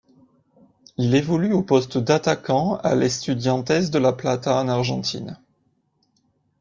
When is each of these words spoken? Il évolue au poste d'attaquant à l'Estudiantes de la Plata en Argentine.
Il 0.97 1.13
évolue 1.13 1.53
au 1.53 1.61
poste 1.61 1.99
d'attaquant 1.99 2.77
à 2.77 2.95
l'Estudiantes 2.95 3.91
de 3.91 3.99
la 3.99 4.13
Plata 4.13 4.59
en 4.59 4.67
Argentine. 4.67 5.37